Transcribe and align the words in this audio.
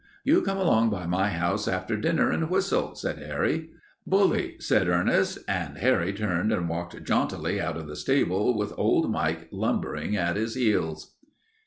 You 0.23 0.41
come 0.41 0.57
along 0.57 0.89
by 0.89 1.05
my 1.05 1.29
house 1.29 1.67
after 1.67 1.95
dinner 1.95 2.31
and 2.31 2.49
whistle," 2.49 2.95
said 2.95 3.19
Harry. 3.19 3.69
"Bully," 4.07 4.55
said 4.59 4.87
Ernest, 4.87 5.37
and 5.47 5.77
Harry 5.77 6.11
turned 6.11 6.51
and 6.51 6.67
walked 6.67 7.03
jauntily 7.03 7.61
out 7.61 7.77
of 7.77 7.85
the 7.85 7.95
stable 7.95 8.57
with 8.57 8.73
old 8.79 9.11
Mike 9.11 9.49
lumbering 9.51 10.15
at 10.15 10.37
his 10.37 10.55
heels. 10.55 11.13